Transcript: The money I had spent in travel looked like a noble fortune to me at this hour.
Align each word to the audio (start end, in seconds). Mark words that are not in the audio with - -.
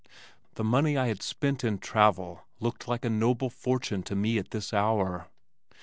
The 0.55 0.63
money 0.63 0.97
I 0.97 1.09
had 1.09 1.21
spent 1.21 1.63
in 1.63 1.77
travel 1.77 2.41
looked 2.59 2.87
like 2.87 3.05
a 3.05 3.07
noble 3.11 3.51
fortune 3.51 4.01
to 4.05 4.15
me 4.15 4.39
at 4.39 4.49
this 4.49 4.73
hour. 4.73 5.27